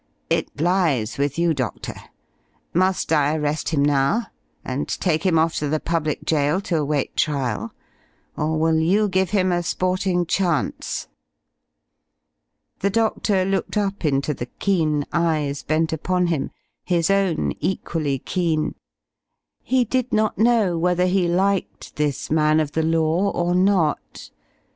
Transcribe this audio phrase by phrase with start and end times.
[0.31, 1.93] It lies with you, Doctor.
[2.73, 4.25] Must I arrest him now,
[4.65, 7.71] and take him off to the public jail to await trial,
[8.35, 11.07] or will you give him a sporting chance?"
[12.79, 16.49] The doctor looked up into the keen eyes bent upon him,
[16.83, 18.73] his own equally keen.
[19.61, 24.31] He did not know whether he liked this man of the law or not.